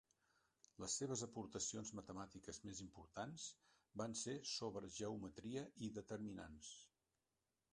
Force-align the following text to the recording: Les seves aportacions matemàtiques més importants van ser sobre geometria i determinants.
Les 0.83 0.93
seves 0.99 1.21
aportacions 1.25 1.91
matemàtiques 1.99 2.59
més 2.69 2.81
importants 2.85 3.45
van 4.03 4.17
ser 4.23 4.35
sobre 4.53 4.91
geometria 4.97 5.67
i 5.89 5.91
determinants. 5.99 6.73